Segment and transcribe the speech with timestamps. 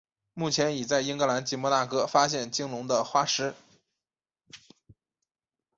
[0.33, 3.53] 目前已在英格兰及摩纳哥发现鲸龙的化石。